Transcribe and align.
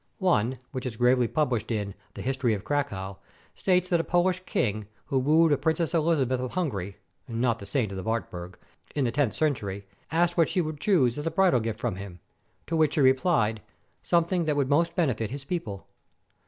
One, 0.17 0.57
which 0.71 0.87
is 0.87 0.97
gravely 0.97 1.27
published 1.27 1.69
in 1.69 1.93
"The 2.15 2.23
History 2.23 2.55
of 2.55 2.63
Cracow," 2.63 3.19
states 3.53 3.87
that 3.89 3.99
a 3.99 4.03
Polish 4.03 4.39
king, 4.47 4.87
who 5.05 5.19
wooed 5.19 5.51
a 5.51 5.59
Princess 5.59 5.93
Elizabeth 5.93 6.41
of 6.41 6.53
Hungary 6.53 6.97
(not 7.27 7.59
the 7.59 7.67
saint 7.67 7.91
of 7.91 7.97
the 7.97 8.03
Wartburg) 8.03 8.57
in 8.95 9.05
the 9.05 9.11
tenth 9.11 9.35
century, 9.35 9.85
asked 10.11 10.37
what 10.37 10.49
she 10.49 10.59
would 10.59 10.79
choose 10.79 11.19
as 11.19 11.27
a 11.27 11.29
bridal 11.29 11.59
gift 11.59 11.79
from 11.79 11.97
him. 11.97 12.19
To 12.65 12.75
which 12.75 12.95
she 12.95 13.01
replied: 13.01 13.61
Something 14.01 14.45
that 14.45 14.55
would 14.55 14.69
most 14.71 14.95
benefit 14.95 15.29
his 15.29 15.45
people. 15.45 15.85